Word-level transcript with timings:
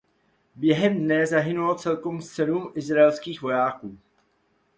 Během 0.55 0.97
dne 0.99 1.27
zahynulo 1.27 1.75
celkem 1.75 2.21
sedm 2.21 2.71
izraelských 2.75 3.41
vojáků. 3.41 3.97